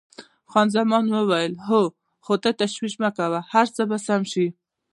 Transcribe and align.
خان 0.51 0.67
زمان 0.75 1.05
وویل: 1.09 1.53
هو، 1.67 1.81
خو 2.25 2.33
ته 2.43 2.49
تشویش 2.61 2.93
مه 3.01 3.09
کوه، 3.17 3.39
هر 3.53 3.67
څه 3.75 3.81
به 3.89 3.97
سم 4.07 4.21
شي. 4.31 4.47